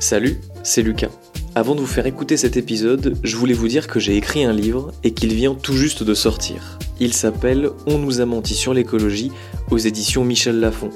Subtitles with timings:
[0.00, 1.10] Salut, c'est Lucas.
[1.54, 4.52] Avant de vous faire écouter cet épisode, je voulais vous dire que j'ai écrit un
[4.54, 6.78] livre et qu'il vient tout juste de sortir.
[7.00, 9.30] Il s'appelle On nous a menti sur l'écologie
[9.70, 10.88] aux éditions Michel Lafon.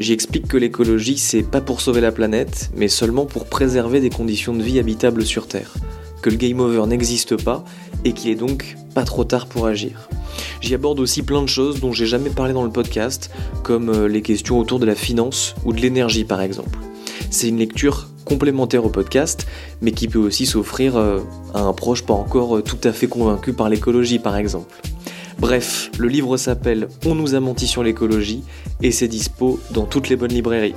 [0.00, 4.10] J'y explique que l'écologie, c'est pas pour sauver la planète, mais seulement pour préserver des
[4.10, 5.72] conditions de vie habitables sur Terre.
[6.20, 7.64] Que le game over n'existe pas
[8.04, 10.08] et qu'il est donc pas trop tard pour agir.
[10.60, 13.30] J'y aborde aussi plein de choses dont j'ai jamais parlé dans le podcast,
[13.62, 16.76] comme euh, les questions autour de la finance ou de l'énergie par exemple.
[17.30, 19.46] C'est une lecture complémentaire au podcast,
[19.80, 21.20] mais qui peut aussi s'offrir euh,
[21.54, 24.74] à un proche pas encore euh, tout à fait convaincu par l'écologie par exemple.
[25.38, 28.42] Bref, le livre s'appelle On nous a menti sur l'écologie
[28.82, 30.74] et c'est dispo dans toutes les bonnes librairies.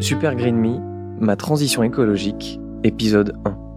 [0.00, 0.78] Super Green Me,
[1.20, 3.68] ma transition écologique, épisode 1.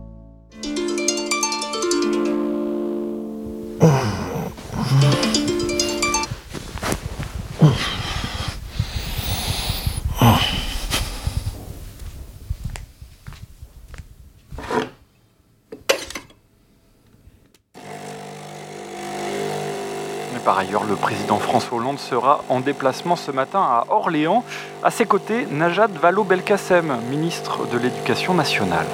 [20.45, 24.43] Par ailleurs, le président François Hollande sera en déplacement ce matin à Orléans.
[24.83, 28.87] À ses côtés, Najat Vallaud-Belkacem, ministre de l'Éducation nationale.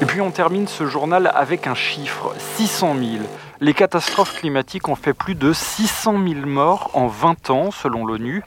[0.00, 3.10] Et puis on termine ce journal avec un chiffre, 600 000.
[3.60, 8.42] Les catastrophes climatiques ont fait plus de 600 000 morts en 20 ans selon l'ONU.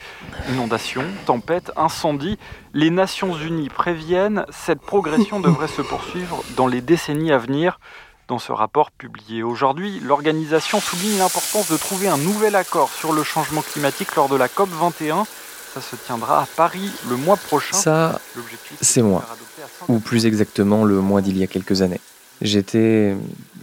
[0.49, 2.37] Inondations, tempêtes, incendies.
[2.73, 7.79] Les Nations Unies préviennent, cette progression devrait se poursuivre dans les décennies à venir.
[8.27, 13.21] Dans ce rapport publié aujourd'hui, l'organisation souligne l'importance de trouver un nouvel accord sur le
[13.23, 15.27] changement climatique lors de la COP 21.
[15.75, 17.77] Ça se tiendra à Paris le mois prochain.
[17.77, 18.19] Ça,
[18.81, 19.23] c'est moi.
[19.89, 22.01] Ou plus exactement le mois d'il y a quelques années.
[22.41, 23.15] J'étais,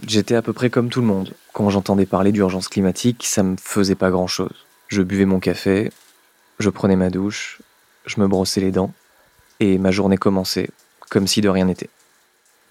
[0.07, 1.33] j'étais à peu près comme tout le monde.
[1.51, 4.65] Quand j'entendais parler d'urgence climatique, ça me faisait pas grand chose.
[4.87, 5.91] Je buvais mon café,
[6.59, 7.59] je prenais ma douche,
[8.05, 8.93] je me brossais les dents,
[9.59, 10.69] et ma journée commençait,
[11.09, 11.89] comme si de rien n'était.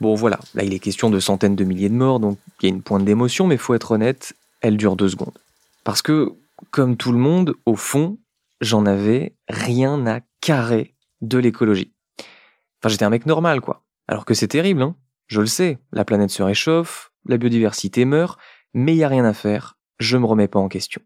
[0.03, 2.73] Bon voilà, là il est question de centaines de milliers de morts, donc il y
[2.73, 5.39] a une pointe d'émotion, mais faut être honnête, elle dure deux secondes.
[5.85, 6.33] Parce que,
[6.73, 8.19] comme tout le monde, au fond,
[8.61, 11.93] j'en avais rien à carrer de l'écologie.
[12.19, 13.85] Enfin, j'étais un mec normal, quoi.
[14.09, 14.97] Alors que c'est terrible, hein.
[15.29, 18.41] Je le sais, la planète se réchauffe, la biodiversité meurt,
[18.75, 21.01] mais il y a rien à faire, je me remets pas en question.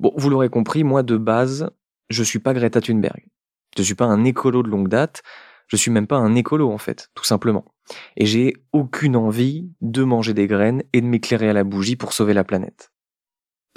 [0.00, 1.68] Bon, vous l'aurez compris, moi de base,
[2.08, 3.26] je suis pas Greta Thunberg.
[3.76, 5.22] Je suis pas un écolo de longue date,
[5.66, 7.66] je suis même pas un écolo en fait, tout simplement.
[8.16, 12.12] Et j'ai aucune envie de manger des graines et de m'éclairer à la bougie pour
[12.12, 12.90] sauver la planète.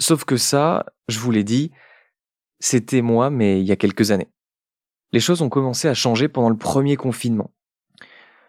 [0.00, 1.70] Sauf que ça, je vous l'ai dit,
[2.60, 4.30] c'était moi, mais il y a quelques années.
[5.12, 7.52] Les choses ont commencé à changer pendant le premier confinement.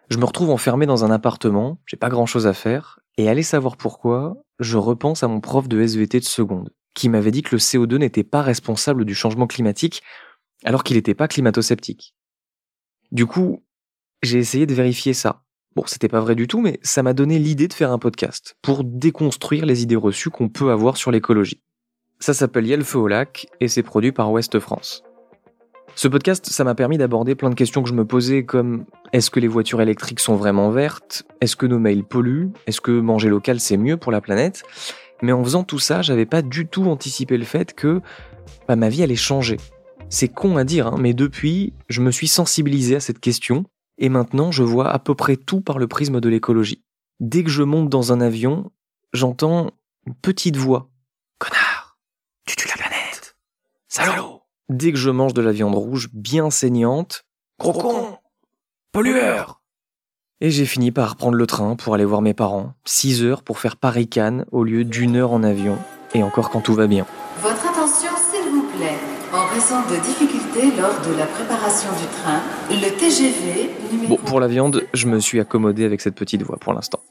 [0.10, 3.44] Je me retrouve enfermé dans un appartement, j'ai pas grand chose à faire, et allez
[3.44, 7.56] savoir pourquoi, je repense à mon prof de SVT de seconde, qui m'avait dit que
[7.56, 10.04] le CO2 n'était pas responsable du changement climatique,
[10.64, 12.16] alors qu'il n'était pas climato-sceptique.
[13.12, 13.64] Du coup,
[14.22, 15.43] j'ai essayé de vérifier ça.
[15.76, 18.56] Bon, c'était pas vrai du tout, mais ça m'a donné l'idée de faire un podcast
[18.62, 21.64] pour déconstruire les idées reçues qu'on peut avoir sur l'écologie.
[22.20, 25.04] Ça s'appelle Yel feu au lac et c'est produit par Ouest France.
[25.96, 29.32] Ce podcast, ça m'a permis d'aborder plein de questions que je me posais comme est-ce
[29.32, 31.24] que les voitures électriques sont vraiment vertes?
[31.42, 32.52] Est-ce que nos mails polluent?
[32.68, 34.64] Est-ce que manger local c'est mieux pour la planète?
[35.22, 38.02] Mais en faisant tout ça, j'avais pas du tout anticipé le fait que
[38.68, 39.58] bah, ma vie allait changer.
[40.10, 43.66] C'est con à dire, hein, mais depuis, je me suis sensibilisé à cette question
[43.98, 46.84] et maintenant je vois à peu près tout par le prisme de l'écologie.
[47.20, 48.72] Dès que je monte dans un avion,
[49.14, 49.72] j'entends
[50.06, 50.90] une petite voix.
[51.38, 51.98] Connard,
[52.46, 53.38] tu tues la planète.
[53.88, 54.42] Salaud.
[54.70, 57.26] Dès que je mange de la viande rouge bien saignante,
[57.60, 58.18] gros con,
[58.92, 59.62] pollueur.
[60.42, 63.60] Et j'ai fini par prendre le train pour aller voir mes parents, 6 heures pour
[63.60, 65.78] faire Paris-Cannes au lieu d'une heure en avion,
[66.14, 67.06] et encore quand tout va bien.
[67.42, 69.13] Votre attention, s'il vous plaît.
[69.54, 72.42] De difficultés lors de la préparation du train,
[72.72, 74.08] le TGV.
[74.08, 77.04] Bon, pour la viande, je me suis accommodé avec cette petite voix pour l'instant.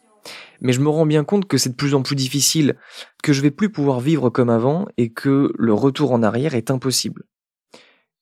[0.61, 2.77] Mais je me rends bien compte que c'est de plus en plus difficile,
[3.23, 6.73] que je vais plus pouvoir vivre comme avant et que le retour en arrière est
[6.73, 7.23] impossible.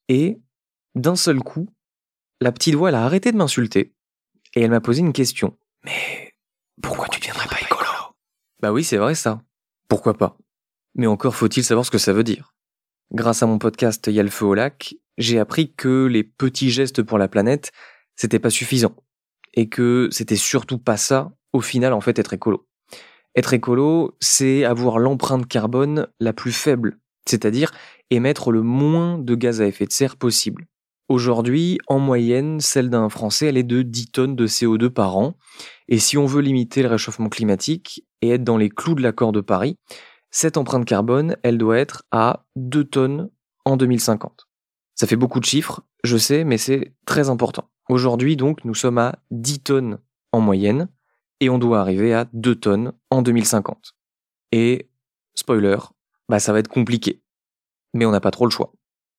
[0.08, 0.38] Et,
[0.94, 1.70] d'un seul coup,
[2.42, 3.94] la petite voix elle a arrêté de m'insulter
[4.54, 5.56] et elle m'a posé une question.
[5.82, 6.34] Mais
[6.82, 7.88] pourquoi tu deviendrais pas écolo?
[8.60, 9.40] Bah oui, c'est vrai ça.
[9.88, 10.36] Pourquoi pas?
[10.94, 12.52] Mais encore faut-il savoir ce que ça veut dire.
[13.12, 17.02] Grâce à mon podcast Y'a le feu au lac, j'ai appris que les petits gestes
[17.02, 17.72] pour la planète,
[18.14, 18.94] c'était pas suffisant.
[19.52, 22.68] Et que c'était surtout pas ça, au final, en fait, être écolo.
[23.34, 27.72] Être écolo, c'est avoir l'empreinte carbone la plus faible, c'est-à-dire
[28.10, 30.66] émettre le moins de gaz à effet de serre possible.
[31.08, 35.34] Aujourd'hui, en moyenne, celle d'un Français, elle est de 10 tonnes de CO2 par an.
[35.88, 39.32] Et si on veut limiter le réchauffement climatique et être dans les clous de l'accord
[39.32, 39.76] de Paris,
[40.30, 43.30] cette empreinte carbone, elle doit être à 2 tonnes
[43.64, 44.46] en 2050.
[44.94, 47.68] Ça fait beaucoup de chiffres, Je sais, mais c'est très important.
[47.88, 49.98] Aujourd'hui, donc, nous sommes à 10 tonnes
[50.32, 50.88] en moyenne,
[51.40, 53.94] et on doit arriver à 2 tonnes en 2050.
[54.52, 54.90] Et,
[55.34, 55.78] spoiler,
[56.28, 57.22] bah ça va être compliqué.
[57.94, 58.72] Mais on n'a pas trop le choix.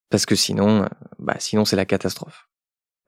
[0.10, 0.88] Parce que sinon,
[1.20, 2.48] bah sinon c'est la catastrophe.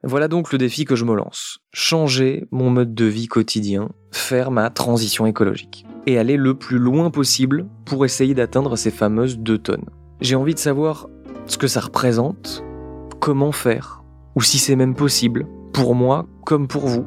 [0.02, 1.60] Voilà donc le défi que je me lance.
[1.72, 5.86] Changer mon mode de vie quotidien, faire ma transition écologique.
[6.06, 9.88] Et aller le plus loin possible pour essayer d'atteindre ces fameuses 2 tonnes.
[10.20, 11.08] J'ai envie de savoir
[11.46, 12.62] ce que ça représente,
[13.20, 14.02] comment faire,
[14.36, 17.06] ou si c'est même possible, pour moi comme pour vous.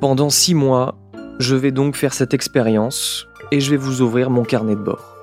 [0.00, 0.96] Pendant 6 mois,
[1.38, 5.16] je vais donc faire cette expérience et je vais vous ouvrir mon carnet de bord.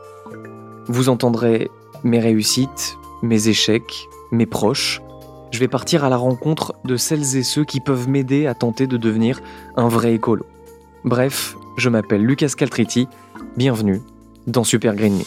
[0.88, 1.70] Vous entendrez
[2.04, 5.02] mes réussites, mes échecs, mes proches.
[5.52, 8.88] Je vais partir à la rencontre de celles et ceux qui peuvent m'aider à tenter
[8.88, 9.42] de devenir
[9.76, 10.46] un vrai écolo.
[11.04, 13.08] Bref, je m'appelle Lucas Caltriti.
[13.58, 14.02] Bienvenue
[14.48, 15.24] dans Super Green Me.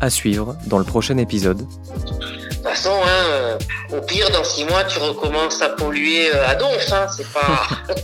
[0.00, 1.58] À suivre dans le prochain épisode.
[1.58, 3.58] De toute façon, hein, euh,
[3.96, 6.92] au pire, dans six mois, tu recommences à polluer euh, à donf.
[6.92, 7.66] Hein, c'est pas.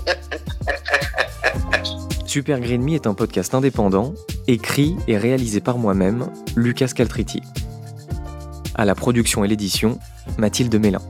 [2.26, 4.14] Super Green Me est un podcast indépendant,
[4.48, 7.42] écrit et réalisé par moi-même, Lucas Caltriti.
[8.74, 9.98] À la production et l'édition,
[10.38, 11.02] Mathilde Mélin.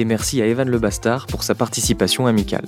[0.00, 2.64] Et merci à Evan Le Bastard pour sa participation amicale.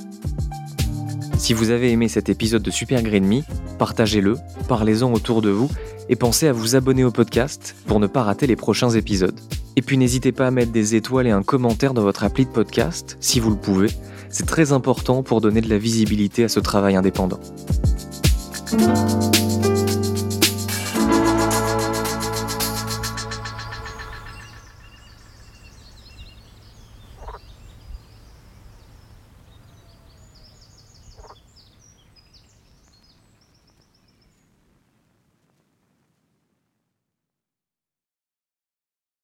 [1.39, 3.41] Si vous avez aimé cet épisode de Super Green Me,
[3.79, 4.37] partagez-le,
[4.69, 5.71] parlez-en autour de vous
[6.11, 9.41] et pensez à vous abonner au podcast pour ne pas rater les prochains épisodes.
[9.77, 12.51] Et puis n'hésitez pas à mettre des étoiles et un commentaire dans votre appli de
[12.51, 13.89] podcast, si vous le pouvez.
[14.29, 17.41] C'est très important pour donner de la visibilité à ce travail indépendant.